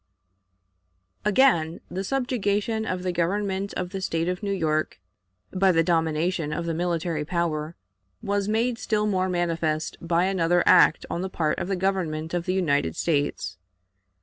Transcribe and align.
Again, 1.23 1.79
the 1.91 2.03
subjugation 2.03 2.87
of 2.87 3.03
the 3.03 3.11
government 3.11 3.71
of 3.75 3.91
the 3.91 4.01
State 4.01 4.27
of 4.27 4.41
New 4.41 4.51
York 4.51 4.99
by 5.53 5.71
the 5.71 5.83
domination 5.83 6.51
of 6.51 6.65
the 6.65 6.73
military 6.73 7.23
power 7.23 7.75
was 8.19 8.47
made 8.47 8.79
still 8.79 9.05
more 9.05 9.29
manifest 9.29 9.97
by 10.01 10.23
another 10.25 10.63
act 10.65 11.05
on 11.11 11.21
the 11.21 11.29
part 11.29 11.59
of 11.59 11.67
the 11.67 11.75
Government 11.75 12.33
of 12.33 12.47
the 12.47 12.53
United 12.55 12.95
States. 12.95 13.59